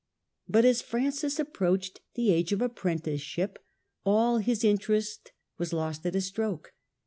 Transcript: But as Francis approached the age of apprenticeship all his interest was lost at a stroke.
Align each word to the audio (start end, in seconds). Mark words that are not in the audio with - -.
But 0.49 0.65
as 0.65 0.81
Francis 0.81 1.39
approached 1.39 2.01
the 2.15 2.31
age 2.31 2.51
of 2.51 2.59
apprenticeship 2.59 3.59
all 4.03 4.39
his 4.39 4.63
interest 4.63 5.31
was 5.59 5.73
lost 5.73 6.03
at 6.07 6.15
a 6.15 6.21
stroke. 6.21 6.73